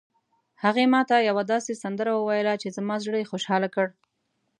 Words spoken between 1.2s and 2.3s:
یوه داسې سندره